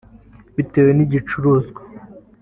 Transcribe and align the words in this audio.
bitewe 0.55 0.91
n’igicuruzwa 0.93 1.81